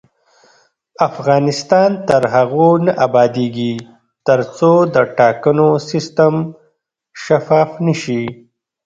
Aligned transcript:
افغانستان 1.09 1.89
تر 2.07 2.21
هغو 2.33 2.67
نه 2.85 2.91
ابادیږي، 3.05 3.73
ترڅو 4.27 4.71
د 4.93 4.95
ټاکنو 5.17 5.69
سیستم 5.89 6.33
شفاف 7.23 7.69
نشي. 7.85 8.23